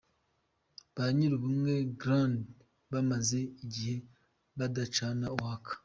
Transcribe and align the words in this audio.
Ba 0.95 1.05
nyiri 1.15 1.33
Ubumwe 1.39 1.73
Grande 1.99 2.49
bamaze 2.91 3.39
igihe 3.65 3.95
badacana 4.57 5.27
uwaka. 5.35 5.71